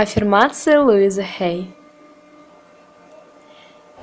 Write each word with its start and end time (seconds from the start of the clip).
Аффирмации 0.00 0.76
Луизы 0.76 1.24
Хей. 1.24 1.74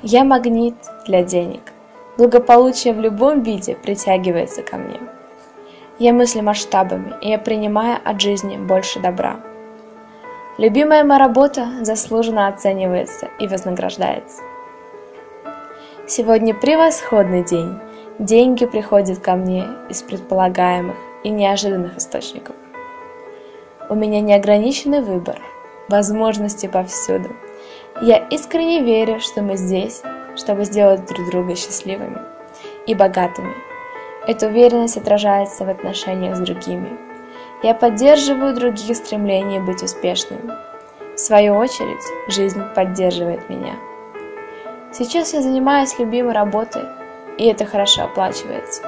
Я 0.01 0.25
магнит 0.25 0.75
для 1.07 1.23
денег. 1.23 1.71
Благополучие 2.17 2.93
в 2.93 2.99
любом 2.99 3.43
виде 3.43 3.75
притягивается 3.75 4.61
ко 4.61 4.75
мне. 4.75 4.99
Я 5.97 6.11
мыслю 6.11 6.43
масштабами, 6.43 7.13
и 7.21 7.29
я 7.29 7.37
принимаю 7.39 7.97
от 8.03 8.19
жизни 8.19 8.57
больше 8.57 8.99
добра. 8.99 9.39
Любимая 10.57 11.05
моя 11.05 11.17
работа 11.17 11.65
заслуженно 11.79 12.49
оценивается 12.49 13.29
и 13.39 13.47
вознаграждается. 13.47 14.41
Сегодня 16.07 16.53
превосходный 16.53 17.45
день. 17.45 17.79
Деньги 18.19 18.65
приходят 18.65 19.19
ко 19.19 19.35
мне 19.35 19.65
из 19.87 20.03
предполагаемых 20.03 20.97
и 21.23 21.29
неожиданных 21.29 21.95
источников. 21.95 22.57
У 23.87 23.95
меня 23.95 24.19
неограниченный 24.19 24.99
выбор, 24.99 25.39
возможности 25.87 26.67
повсюду. 26.67 27.29
Я 28.01 28.17
искренне 28.17 28.81
верю, 28.81 29.19
что 29.19 29.41
мы 29.41 29.55
здесь, 29.55 30.01
чтобы 30.35 30.65
сделать 30.65 31.05
друг 31.05 31.29
друга 31.29 31.55
счастливыми 31.55 32.19
и 32.87 32.93
богатыми. 32.93 33.53
Эта 34.27 34.47
уверенность 34.47 34.97
отражается 34.97 35.65
в 35.65 35.69
отношениях 35.69 36.35
с 36.35 36.39
другими. 36.39 36.97
Я 37.63 37.73
поддерживаю 37.73 38.53
других 38.53 38.97
стремление 38.97 39.61
быть 39.61 39.83
успешным. 39.83 40.51
В 41.15 41.19
свою 41.19 41.55
очередь, 41.55 42.03
жизнь 42.27 42.61
поддерживает 42.75 43.49
меня. 43.49 43.75
Сейчас 44.91 45.33
я 45.33 45.41
занимаюсь 45.41 45.97
любимой 45.99 46.33
работой, 46.33 46.83
и 47.37 47.45
это 47.45 47.65
хорошо 47.65 48.03
оплачивается. 48.03 48.81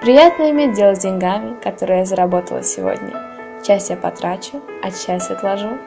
Приятно 0.00 0.50
иметь 0.50 0.74
дело 0.74 0.94
с 0.94 1.00
деньгами, 1.00 1.56
которые 1.60 2.00
я 2.00 2.04
заработала 2.04 2.62
сегодня. 2.62 3.37
Часть 3.62 3.90
я 3.90 3.96
потрачу, 3.96 4.60
а 4.82 4.90
часть 4.90 5.30
отложу. 5.30 5.78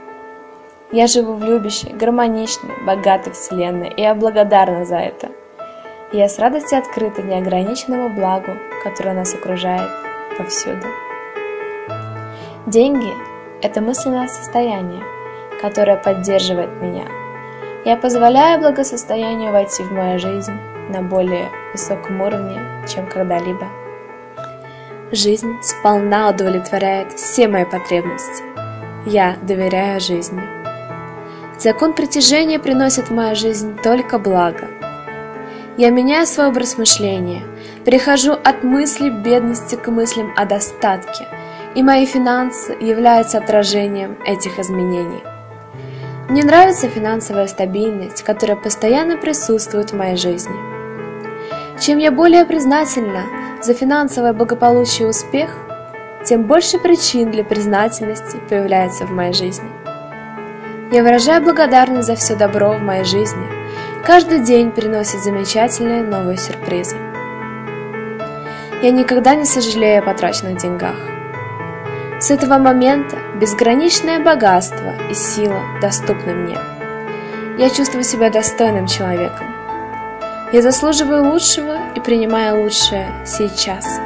Я 0.92 1.08
живу 1.08 1.34
в 1.34 1.44
любящей, 1.44 1.94
гармоничной, 1.94 2.74
богатой 2.86 3.34
вселенной, 3.34 3.90
и 3.90 4.02
я 4.02 4.14
благодарна 4.14 4.86
за 4.86 4.98
это. 4.98 5.30
Я 6.12 6.28
с 6.28 6.38
радостью 6.38 6.80
открыта 6.80 7.22
неограниченному 7.22 8.10
благу, 8.10 8.52
которое 8.84 9.14
нас 9.14 9.34
окружает 9.34 9.90
повсюду. 10.38 10.86
Деньги– 12.68 13.14
это 13.62 13.82
мысленное 13.82 14.28
состояние, 14.28 15.04
которое 15.62 15.98
поддерживает 15.98 16.82
меня– 16.82 17.06
я 17.84 17.98
позволяю 17.98 18.60
благосостоянию 18.60 19.52
войти 19.52 19.82
в 19.82 19.92
мою 19.92 20.20
жизнь 20.20 20.54
на 20.90 21.02
более 21.02 21.50
высоком 21.74 22.22
уровне, 22.22 22.60
чем 22.88 23.08
когда-либо. 23.08 23.81
Жизнь 25.14 25.58
сполна 25.62 26.30
удовлетворяет 26.30 27.12
все 27.12 27.50
мои 27.50 27.66
потребности. 27.66 28.44
Я 29.06 29.36
доверяю 29.42 30.00
жизни. 30.00 30.42
Закон 31.60 31.94
притяжения 31.94 32.60
приносит 32.60 33.10
в 33.10 33.14
мою 33.14 33.36
жизнь 33.36 33.78
только 33.84 34.18
благо. 34.20 34.70
Я 35.76 35.90
меняю 35.90 36.26
свой 36.26 36.48
образ 36.48 36.78
мышления, 36.78 37.44
перехожу 37.84 38.32
от 38.32 38.64
мысли 38.64 39.10
бедности 39.10 39.76
к 39.76 39.90
мыслям 39.90 40.32
о 40.38 40.46
достатке, 40.46 41.28
и 41.76 41.84
мои 41.84 42.06
финансы 42.06 42.78
являются 42.80 43.40
отражением 43.40 44.18
этих 44.26 44.60
изменений. 44.60 45.24
Мне 46.30 46.46
нравится 46.46 46.88
финансовая 46.88 47.48
стабильность, 47.48 48.24
которая 48.24 48.56
постоянно 48.56 49.18
присутствует 49.18 49.92
в 49.92 49.98
моей 49.98 50.16
жизни. 50.16 50.56
Чем 51.82 51.98
я 51.98 52.14
более 52.14 52.46
признательна 52.46 53.41
за 53.64 53.74
финансовое 53.74 54.34
благополучие 54.34 55.08
и 55.08 55.10
успех, 55.10 55.52
тем 56.26 56.44
больше 56.44 56.80
причин 56.80 57.32
для 57.32 57.44
признательности 57.44 58.38
появляется 58.50 59.06
в 59.06 59.12
моей 59.12 59.34
жизни. 59.34 59.70
Я 60.92 61.04
выражаю 61.04 61.44
благодарность 61.44 62.08
за 62.08 62.16
все 62.16 62.36
добро 62.36 62.74
в 62.74 62.82
моей 62.82 63.04
жизни. 63.04 63.46
Каждый 64.06 64.40
день 64.40 64.72
приносит 64.72 65.24
замечательные 65.24 66.04
новые 66.04 66.38
сюрпризы. 66.38 66.98
Я 68.82 68.92
никогда 68.92 69.36
не 69.36 69.46
сожалею 69.46 70.00
о 70.02 70.06
потраченных 70.06 70.58
деньгах. 70.58 70.96
С 72.20 72.32
этого 72.32 72.58
момента 72.58 73.18
безграничное 73.40 74.20
богатство 74.20 74.94
и 75.10 75.14
сила 75.14 75.60
доступны 75.82 76.34
мне. 76.34 76.58
Я 77.58 77.70
чувствую 77.70 78.04
себя 78.04 78.30
достойным 78.30 78.88
человеком. 78.88 79.61
Я 80.52 80.62
заслуживаю 80.62 81.32
лучшего 81.32 81.78
и 81.96 82.02
принимаю 82.02 82.64
лучшее 82.64 83.10
сейчас. 83.26 84.02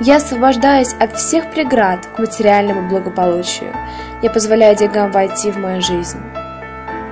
Я 0.00 0.18
освобождаюсь 0.18 0.94
от 1.00 1.16
всех 1.16 1.50
преград 1.50 2.06
к 2.06 2.20
материальному 2.20 2.88
благополучию. 2.88 3.74
Я 4.22 4.30
позволяю 4.30 4.76
деньгам 4.76 5.10
войти 5.10 5.50
в 5.50 5.58
мою 5.58 5.82
жизнь. 5.82 6.20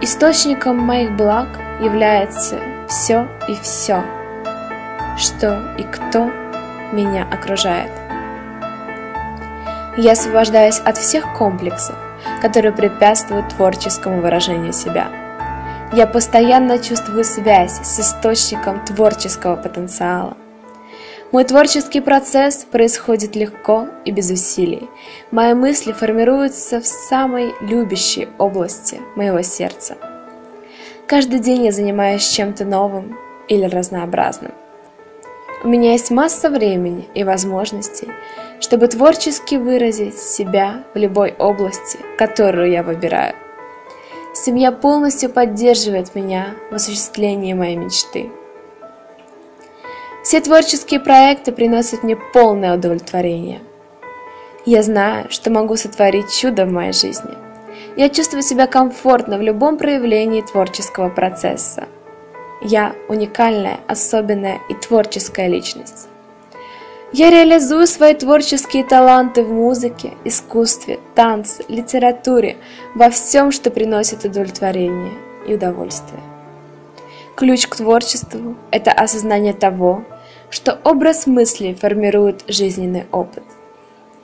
Источником 0.01 0.79
моих 0.79 1.17
благ 1.17 1.49
является 1.81 2.61
все 2.89 3.27
и 3.49 3.57
все, 3.61 4.05
что 5.19 5.75
и 5.77 5.83
кто 5.83 6.31
меня 6.93 7.27
окружает. 7.29 7.91
Я 9.97 10.13
освобождаюсь 10.13 10.79
от 10.79 10.97
всех 10.97 11.37
комплексов, 11.37 11.97
которые 12.41 12.71
препятствуют 12.71 13.49
творческому 13.49 14.21
выражению 14.21 14.73
себя. 14.73 15.26
Я 15.93 16.07
постоянно 16.09 16.81
чувствую 16.81 17.23
связь 17.23 17.81
с 17.81 18.01
источником 18.01 18.85
творческого 18.85 19.55
потенциала. 19.55 20.37
Мой 21.31 21.45
творческий 21.45 22.01
процесс 22.01 22.65
происходит 22.65 23.37
легко 23.37 23.87
и 24.05 24.11
без 24.11 24.31
усилий. 24.31 24.89
Мои 25.31 25.55
мысли 25.55 25.93
формируются 25.93 26.81
в 26.81 26.87
самой 26.87 27.55
любящей 27.61 28.29
области 28.39 29.01
моего 29.15 29.43
сердца. 29.43 29.97
Каждый 31.07 31.39
день 31.39 31.65
я 31.67 31.73
занимаюсь 31.73 32.29
чем-то 32.29 32.65
новым 32.65 33.17
или 33.49 33.65
разнообразным. 33.65 34.53
У 35.63 35.69
меня 35.69 35.93
есть 35.93 36.11
масса 36.11 36.51
времени 36.51 37.09
и 37.15 37.23
возможностей, 37.23 38.09
чтобы 38.61 38.89
творчески 38.89 39.55
выразить 39.55 40.19
себя 40.19 40.85
в 40.95 40.99
любой 40.99 41.33
области, 41.39 41.99
которую 42.19 42.71
я 42.71 42.83
выбираю. 42.83 43.35
Семья 44.39 44.71
полностью 44.71 45.31
поддерживает 45.31 46.15
меня 46.15 46.57
в 46.71 46.75
осуществлении 46.75 47.55
моей 47.55 47.77
мечты. 47.77 48.31
Все 50.23 50.43
творческие 50.43 51.01
проекты 51.01 51.53
приносят 51.53 52.03
мне 52.03 52.17
полное 52.35 52.75
удовлетворение. 52.75 53.61
Я 54.67 54.83
знаю, 54.83 55.31
что 55.31 55.51
могу 55.51 55.77
сотворить 55.77 56.31
чудо 56.31 56.67
в 56.67 56.71
моей 56.71 56.93
жизни. 56.93 57.33
Я 57.97 58.11
чувствую 58.11 58.43
себя 58.43 58.67
комфортно 58.67 59.39
в 59.39 59.43
любом 59.43 59.79
проявлении 59.79 60.43
творческого 60.43 61.09
процесса. 61.09 61.89
Я 62.61 62.95
уникальная, 63.09 63.81
особенная 63.89 64.61
и 64.69 64.75
творческая 64.75 65.49
личность. 65.49 66.09
Я 67.19 67.31
реализую 67.31 67.87
свои 67.87 68.13
творческие 68.13 68.85
таланты 68.85 69.43
в 69.43 69.51
музыке, 69.51 70.13
искусстве, 70.25 71.01
танце, 71.15 71.65
литературе, 71.67 72.59
во 72.95 73.09
всем, 73.09 73.53
что 73.53 73.71
приносит 73.71 74.27
удовлетворение 74.27 75.15
и 75.49 75.55
удовольствие. 75.55 76.21
Ключ 77.35 77.69
к 77.69 77.77
творчеству– 77.77 78.55
это 78.71 78.93
осознание 78.93 79.55
того, 79.55 80.05
что 80.51 80.79
образ 80.85 81.27
мысли 81.27 81.73
формирует 81.73 82.45
жизненный 82.49 83.07
опыт. 83.11 83.45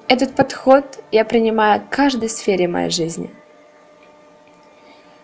Этот 0.06 0.34
подход 0.34 1.02
я 1.10 1.24
принимаю 1.24 1.80
в 1.80 1.88
каждой 1.88 2.28
сфере 2.28 2.68
моей 2.68 2.90
жизни. 2.90 3.30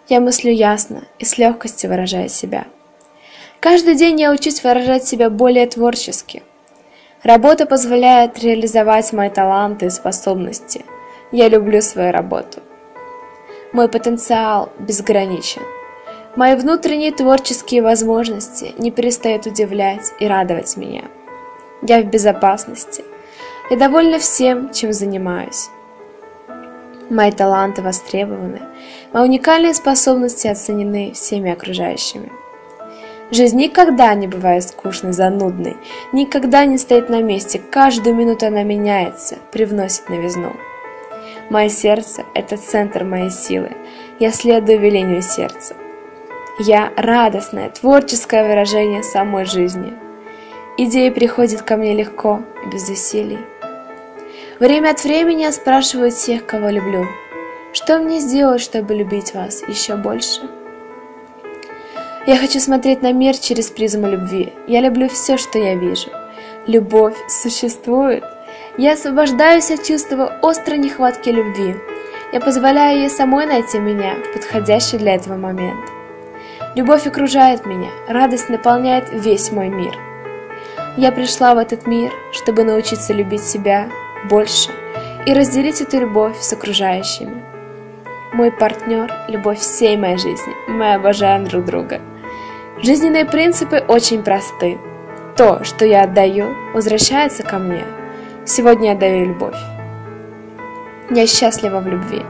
Я 0.09 0.21
мыслю 0.21 0.53
ясно 0.53 1.03
и 1.19 1.27
с 1.27 1.37
легкостью 1.37 1.91
выражаю 1.91 2.31
себя. 2.31 2.67
Каждый 3.61 3.95
день 3.95 4.19
я 4.19 4.33
учусь 4.33 4.65
выражать 4.65 5.05
себя 5.05 5.29
более 5.29 5.67
творчески, 5.67 6.43
Работа 7.25 7.67
позволяет 7.67 8.39
реализовать 8.39 9.13
мои 9.13 9.29
таланты 9.29 9.87
и 9.87 9.91
способности. 9.91 10.85
Я 11.33 11.49
люблю 11.49 11.83
свою 11.83 12.13
работу. 12.13 12.61
Мой 13.73 13.89
потенциал 13.89 14.71
безграничен. 14.79 15.63
Мои 16.37 16.55
внутренние 16.55 17.11
творческие 17.11 17.83
возможности 17.83 18.73
не 18.79 18.93
перестают 18.93 19.47
удивлять 19.47 20.13
и 20.21 20.29
радовать 20.29 20.77
меня. 20.77 21.05
Я 21.83 22.01
в 22.03 22.05
безопасности. 22.05 23.05
Я 23.69 23.77
довольна 23.77 24.21
всем, 24.21 24.73
чем 24.73 24.93
занимаюсь. 24.93 25.69
Мои 27.11 27.33
таланты 27.33 27.83
востребованы, 27.83 28.61
мои 29.13 29.25
уникальные 29.25 29.75
способности 29.75 30.47
оценены 30.47 31.13
всеми 31.15 31.51
окружающими. 31.51 32.31
Жизнь 33.31 33.59
никогда 33.59 34.15
не 34.15 34.27
бывает 34.27 34.65
скучной, 34.65 35.13
занудной, 35.13 35.77
никогда 36.13 36.65
не 36.65 36.79
стоит 36.79 37.11
на 37.11 37.21
месте, 37.21 37.61
каждую 37.71 38.17
минуту 38.17 38.47
она 38.47 38.63
меняется, 38.63 39.37
привносит 39.53 40.09
новизну. 40.09 40.57
Мое 41.51 41.69
сердце– 41.69 42.25
это 42.35 42.57
центр 42.57 43.05
моей 43.05 43.31
силы, 43.31 43.73
я 44.19 44.33
следую 44.33 44.81
велению 44.81 45.21
сердца. 45.21 45.75
Я– 46.59 46.91
радостное, 46.97 47.69
творческое 47.69 48.49
выражение 48.49 49.03
самой 49.03 49.45
жизни. 49.45 49.93
Идеи 50.79 51.11
приходят 51.11 51.61
ко 51.63 51.77
мне 51.77 51.95
легко 51.95 52.41
и 52.65 52.71
без 52.71 52.89
усилий. 52.89 53.39
Время 54.59 54.91
от 54.91 55.05
времени 55.05 55.43
я 55.43 55.53
спрашиваю 55.53 56.11
тех, 56.13 56.47
кого 56.47 56.71
люблю. 56.71 57.07
Что 57.73 57.99
мне 57.99 58.21
сделать, 58.21 58.63
чтобы 58.63 58.95
любить 58.95 59.35
вас 59.35 59.63
еще 59.69 59.97
больше? 59.97 60.41
Я 62.29 62.37
хочу 62.37 62.61
смотреть 62.61 63.01
на 63.01 63.11
мир 63.11 63.35
через 63.39 63.71
призму 63.71 64.07
любви. 64.07 64.53
Я 64.67 64.83
люблю 64.83 65.09
все, 65.09 65.39
что 65.39 65.59
я 65.59 65.75
вижу. 65.75 66.11
Любовь 66.67 67.17
существует. 67.27 68.23
Я 68.77 68.93
освобождаюсь 68.93 69.71
от 69.71 69.83
чувства 69.83 70.39
острой 70.43 70.77
нехватки 70.77 71.31
любви. 71.31 71.75
Я 72.35 72.41
позволяю 72.41 72.99
ей 72.99 73.09
самой 73.09 73.47
найти 73.47 73.79
меня 73.79 74.17
в 74.17 74.35
подходящий 74.35 74.99
для 74.99 75.15
этого 75.15 75.39
момент. 75.39 75.81
Любовь 76.75 77.07
окружает 77.07 77.65
меня, 77.65 77.89
радость 78.11 78.51
наполняет 78.51 79.09
весь 79.11 79.51
мой 79.51 79.71
мир. 79.71 79.97
Я 80.99 81.13
пришла 81.13 81.55
в 81.55 81.57
этот 81.59 81.87
мир, 81.87 82.13
чтобы 82.33 82.63
научиться 82.63 83.15
любить 83.15 83.43
себя 83.43 83.89
больше 84.29 84.69
и 85.25 85.33
разделить 85.33 85.81
эту 85.81 86.01
любовь 86.01 86.37
с 86.39 86.53
окружающими. 86.53 87.43
Мой 88.35 88.53
партнер– 88.53 89.11
любовь 89.29 89.61
всей 89.61 89.97
моей 89.97 90.19
жизни. 90.19 90.53
Мы 90.69 90.93
обожаем 90.93 91.47
друг 91.47 91.65
друга. 91.65 92.03
Жизненные 92.83 93.25
принципы 93.25 93.83
очень 93.89 94.23
просты. 94.23 94.79
То, 95.37 95.65
что 95.65 95.85
я 95.85 96.03
отдаю, 96.03 96.55
возвращается 96.75 97.43
ко 97.43 97.59
мне. 97.59 97.83
Сегодня 98.45 98.91
я 98.91 98.95
даю 98.97 99.27
любовь. 99.27 99.57
Я 101.11 101.27
счастлива 101.27 101.81
в 101.81 101.89
любви. 101.89 102.23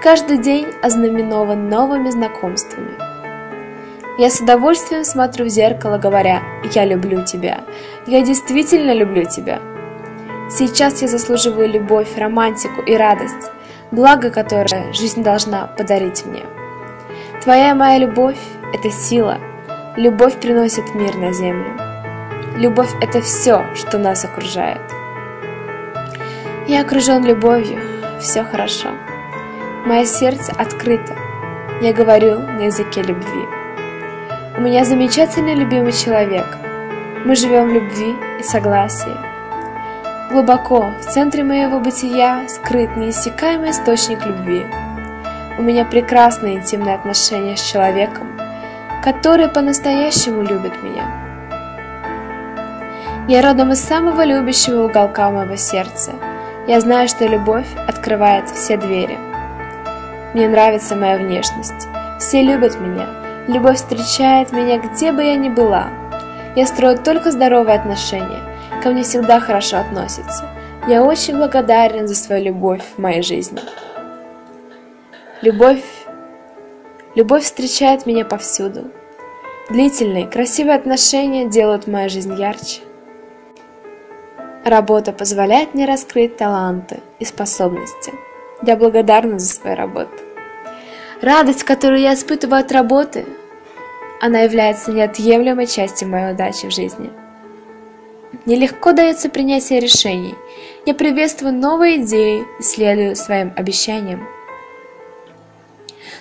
Каждый 0.00 0.38
день 0.38 0.66
ознаменован 0.82 1.68
новыми 1.68 2.10
знакомствами. 2.10 2.92
Я 4.18 4.30
с 4.30 4.40
удовольствием 4.40 5.02
смотрю 5.02 5.46
в 5.46 5.48
зеркало, 5.48 5.98
говоря 5.98 6.42
«Я 6.72 6.84
люблю 6.84 7.24
тебя». 7.24 7.64
Я 8.06 8.22
действительно 8.22 8.92
люблю 8.92 9.24
тебя. 9.24 9.58
Сейчас 10.48 11.02
я 11.02 11.08
заслуживаю 11.08 11.68
любовь, 11.68 12.16
романтику 12.16 12.82
и 12.82 12.96
радость, 12.96 13.50
благо 13.90 14.30
которое 14.30 14.92
жизнь 14.92 15.24
должна 15.24 15.66
подарить 15.76 16.24
мне. 16.24 16.44
Твоя 17.42 17.74
моя 17.74 17.98
любовь– 17.98 18.38
это 18.72 18.90
сила, 18.90 19.38
Любовь 19.98 20.38
приносит 20.38 20.94
мир 20.94 21.16
на 21.16 21.32
землю. 21.32 21.76
Любовь– 22.56 22.90
это 23.00 23.20
все, 23.20 23.64
что 23.74 23.98
нас 23.98 24.24
окружает. 24.24 24.80
Я 26.68 26.82
окружен 26.82 27.24
любовью, 27.24 27.80
все 28.20 28.44
хорошо. 28.44 28.90
Мое 29.84 30.04
сердце 30.04 30.52
открыто. 30.52 31.16
Я 31.82 31.92
говорю 31.92 32.38
на 32.38 32.66
языке 32.66 33.02
любви. 33.02 33.42
У 34.56 34.60
меня 34.60 34.84
замечательный 34.84 35.56
любимый 35.56 35.90
человек. 35.90 36.46
Мы 37.24 37.34
живем 37.34 37.68
в 37.68 37.72
любви 37.72 38.14
и 38.38 38.44
согласии. 38.44 39.16
Глубоко, 40.30 40.92
в 41.00 41.06
центре 41.06 41.42
моего 41.42 41.80
бытия, 41.80 42.46
скрыт 42.46 42.96
неиссякаемый 42.96 43.70
источник 43.70 44.24
любви. 44.24 44.64
У 45.58 45.62
меня 45.62 45.84
прекрасные 45.84 46.54
интимные 46.54 46.94
отношения 46.94 47.56
с 47.56 47.68
человеком, 47.68 48.37
который 49.02 49.48
по-настоящему 49.48 50.42
любит 50.42 50.82
меня. 50.82 51.28
Я 53.28 53.42
родом 53.42 53.72
из 53.72 53.80
самого 53.80 54.24
любящего 54.24 54.84
уголка 54.84 55.30
моего 55.30 55.56
сердца. 55.56 56.12
Я 56.66 56.80
знаю, 56.80 57.08
что 57.08 57.26
любовь 57.26 57.68
открывает 57.86 58.48
все 58.48 58.76
двери. 58.76 59.18
Мне 60.34 60.48
нравится 60.48 60.96
моя 60.96 61.18
внешность. 61.18 61.88
Все 62.18 62.42
любят 62.42 62.80
меня. 62.80 63.06
Любовь 63.46 63.76
встречает 63.76 64.52
меня, 64.52 64.78
где 64.78 65.12
бы 65.12 65.24
я 65.24 65.36
ни 65.36 65.48
была. 65.48 65.88
Я 66.56 66.66
строю 66.66 66.98
только 66.98 67.30
здоровые 67.30 67.78
отношения. 67.78 68.40
Ко 68.82 68.90
мне 68.90 69.02
всегда 69.02 69.40
хорошо 69.40 69.78
относятся. 69.78 70.44
Я 70.86 71.02
очень 71.02 71.36
благодарен 71.36 72.08
за 72.08 72.14
свою 72.14 72.46
любовь 72.46 72.82
в 72.96 72.98
моей 72.98 73.22
жизни. 73.22 73.60
Любовь 75.42 75.82
Любовь 77.18 77.42
встречает 77.42 78.06
меня 78.06 78.24
повсюду. 78.24 78.92
Длительные, 79.70 80.28
красивые 80.28 80.76
отношения 80.76 81.48
делают 81.48 81.88
мою 81.88 82.08
жизнь 82.08 82.32
ярче. 82.40 82.82
Работа 84.64 85.10
позволяет 85.10 85.74
мне 85.74 85.84
раскрыть 85.84 86.36
таланты 86.36 87.00
и 87.18 87.24
способности. 87.24 88.12
Я 88.62 88.76
благодарна 88.76 89.40
за 89.40 89.48
свою 89.48 89.74
работу. 89.74 90.12
Радость, 91.20 91.64
которую 91.64 92.02
я 92.02 92.14
испытываю 92.14 92.60
от 92.60 92.70
работы, 92.70 93.26
она 94.20 94.42
является 94.42 94.92
неотъемлемой 94.92 95.66
частью 95.66 96.08
моей 96.10 96.34
удачи 96.34 96.68
в 96.68 96.72
жизни. 96.72 97.10
Нелегко 98.46 98.92
дается 98.92 99.28
принятие 99.28 99.80
решений. 99.80 100.36
Я 100.86 100.94
приветствую 100.94 101.52
новые 101.52 101.96
идеи 101.96 102.44
и 102.60 102.62
следую 102.62 103.16
своим 103.16 103.52
обещаниям. 103.56 104.37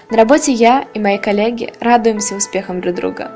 На 0.09 0.15
работе 0.15 0.53
я 0.53 0.87
и 0.93 0.99
мои 0.99 1.17
коллеги 1.17 1.73
радуемся 1.81 2.35
успехам 2.35 2.79
друг 2.79 2.95
друга. 2.95 3.31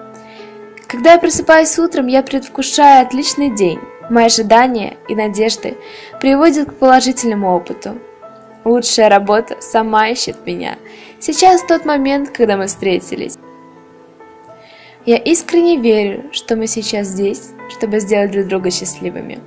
Когда 0.88 1.14
я 1.14 1.20
просыпаюсь 1.20 1.78
утром, 1.78 2.08
я 2.08 2.24
предвкушаю 2.24 3.06
отличный 3.06 3.54
день. 3.54 3.80
Мои 4.10 4.26
ожидания 4.26 4.98
и 5.10 5.16
надежды 5.16 5.78
приводят 6.22 6.70
к 6.70 6.74
положительному 6.76 7.54
опыту. 7.54 7.98
Лучшая 8.64 9.10
работа 9.10 9.58
сама 9.60 10.10
ищет 10.10 10.46
меня. 10.46 10.78
Сейчас 11.20 11.64
тот 11.64 11.84
момент, 11.84 12.30
когда 12.30 12.56
мы 12.56 12.68
встретились. 12.68 13.38
Я 15.06 15.18
искренне 15.18 15.78
верю, 15.78 16.30
что 16.32 16.56
мы 16.56 16.68
сейчас 16.68 17.08
здесь, 17.08 17.50
чтобы 17.70 18.00
сделать 18.00 18.32
друг 18.32 18.48
друга 18.48 18.72
счастливыми. 18.72 19.40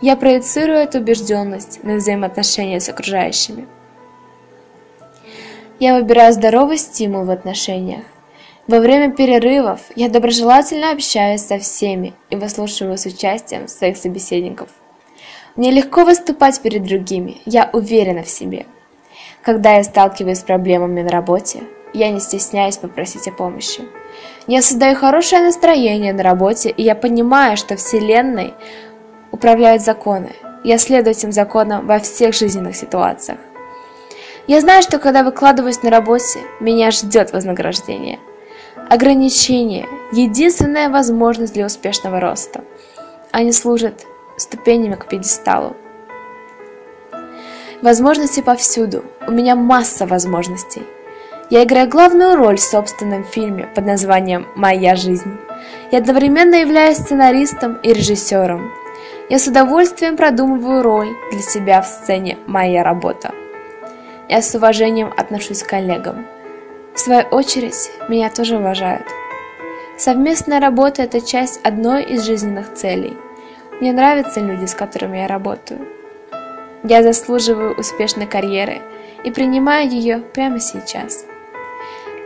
Я 0.00 0.16
проецирую 0.16 0.78
эту 0.78 0.98
убежденность 0.98 1.82
на 1.82 1.96
взаимоотношения 1.96 2.80
с 2.80 2.88
окружающими. 2.88 3.66
Я 5.80 5.94
выбираю 5.94 6.34
здоровый 6.34 6.76
стимул 6.76 7.24
в 7.24 7.30
отношениях. 7.30 8.04
Во 8.68 8.80
время 8.80 9.12
перерывов 9.12 9.80
я 9.96 10.10
доброжелательно 10.10 10.92
общаюсь 10.92 11.40
со 11.40 11.58
всеми 11.58 12.12
и 12.28 12.36
выслушиваю 12.36 12.98
с 12.98 13.06
участием 13.06 13.66
своих 13.66 13.96
собеседников. 13.96 14.68
Мне 15.56 15.70
легко 15.70 16.04
выступать 16.04 16.60
перед 16.60 16.84
другими, 16.84 17.38
я 17.46 17.70
уверена 17.72 18.22
в 18.22 18.28
себе. 18.28 18.66
Когда 19.40 19.76
я 19.76 19.82
сталкиваюсь 19.82 20.40
с 20.40 20.42
проблемами 20.42 21.00
на 21.00 21.08
работе, 21.08 21.60
я 21.94 22.10
не 22.10 22.20
стесняюсь 22.20 22.76
попросить 22.76 23.26
о 23.26 23.32
помощи. 23.32 23.80
Я 24.46 24.60
создаю 24.60 24.94
хорошее 24.94 25.42
настроение 25.42 26.12
на 26.12 26.22
работе, 26.22 26.68
и 26.68 26.82
я 26.82 26.94
понимаю, 26.94 27.56
что 27.56 27.76
Вселенной 27.76 28.52
управляют 29.32 29.80
законы. 29.80 30.32
Я 30.62 30.76
следую 30.76 31.12
этим 31.12 31.32
законам 31.32 31.86
во 31.86 32.00
всех 32.00 32.34
жизненных 32.34 32.76
ситуациях. 32.76 33.38
Я 34.46 34.60
знаю, 34.60 34.82
что 34.82 34.98
когда 34.98 35.22
выкладываюсь 35.22 35.82
на 35.82 35.90
работе, 35.90 36.40
меня 36.60 36.90
ждет 36.90 37.32
вознаграждение. 37.32 38.18
Ограничение– 38.88 39.86
единственная 40.12 40.88
возможность 40.88 41.54
для 41.54 41.66
успешного 41.66 42.20
роста. 42.20 42.64
Они 43.30 43.52
служат 43.52 44.06
ступенями 44.36 44.94
к 44.94 45.06
пьедесталу. 45.06 45.76
Возможности 47.82 48.40
повсюду. 48.40 49.04
У 49.26 49.30
меня 49.30 49.54
масса 49.54 50.06
возможностей. 50.06 50.82
Я 51.50 51.64
играю 51.64 51.88
главную 51.88 52.36
роль 52.36 52.56
в 52.56 52.62
собственном 52.62 53.24
фильме 53.24 53.68
под 53.74 53.86
названием 53.86 54.46
«Моя 54.54 54.96
жизнь». 54.96 55.36
Я 55.90 55.98
одновременно 55.98 56.56
являюсь 56.56 56.98
сценаристом 56.98 57.74
и 57.82 57.92
режиссером. 57.92 58.70
Я 59.28 59.38
с 59.38 59.46
удовольствием 59.46 60.16
продумываю 60.16 60.82
роль 60.82 61.16
для 61.32 61.40
себя 61.40 61.82
в 61.82 61.86
сцене 61.86 62.38
«Моя 62.46 62.82
работа». 62.82 63.32
Я 64.30 64.42
с 64.42 64.54
уважением 64.54 65.12
отношусь 65.16 65.64
к 65.64 65.66
коллегам. 65.66 66.24
В 66.94 67.00
свою 67.00 67.22
очередь, 67.32 67.90
меня 68.08 68.30
тоже 68.30 68.58
уважают. 68.58 69.02
Совместная 69.98 70.60
работа– 70.60 71.02
это 71.04 71.20
часть 71.20 71.58
одной 71.64 72.04
из 72.04 72.24
жизненных 72.24 72.74
целей. 72.74 73.16
Мне 73.80 73.92
нравятся 73.92 74.38
люди, 74.38 74.66
с 74.66 74.74
которыми 74.76 75.18
я 75.18 75.26
работаю. 75.26 75.80
Я 76.84 77.02
заслуживаю 77.02 77.74
успешной 77.74 78.26
карьеры 78.26 78.80
и 79.24 79.32
принимаю 79.32 79.90
ее 79.90 80.18
прямо 80.18 80.60
сейчас. 80.60 81.24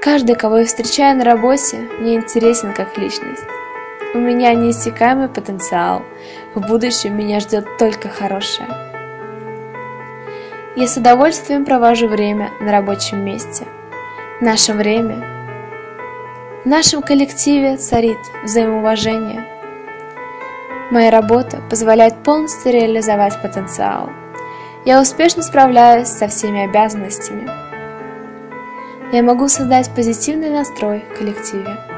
Каждый, 0.03 0.37
кого 0.37 0.59
я 0.59 0.67
встречаю 0.67 1.17
на 1.17 1.25
работе, 1.25 1.79
мне 2.01 2.17
интересен 2.17 2.75
как 2.75 2.99
личность. 2.99 3.45
У 4.13 4.19
меня 4.19 4.53
неиссякаемый 4.53 5.31
потенциал. 5.31 6.03
В 6.55 6.61
будущем 6.69 7.17
меня 7.17 7.41
ждет 7.41 7.67
только 7.79 8.11
хорошее. 8.11 8.94
Я 10.77 10.89
с 10.89 10.97
удовольствием 10.97 11.65
провожу 11.65 12.09
время 12.09 12.51
на 12.61 12.73
рабочем 12.73 13.25
месте. 13.25 13.65
Наше 14.41 14.73
время 14.73 15.25
в 16.65 16.67
нашем 16.67 17.01
коллективе 17.01 17.77
царит 17.77 18.19
взаимоуважение. 18.43 19.47
Моя 20.91 21.13
работа 21.13 21.63
позволяет 21.71 22.25
полностью 22.25 22.73
реализовать 22.73 23.41
потенциал. 23.41 24.11
Я 24.85 25.01
успешно 25.01 25.45
справляюсь 25.45 26.09
со 26.09 26.27
всеми 26.27 26.65
обязанностями. 26.65 27.49
Я 29.13 29.23
могу 29.23 29.47
создать 29.47 29.95
позитивный 29.95 30.51
настрой 30.51 31.05
в 31.09 31.19
коллективе. 31.19 31.94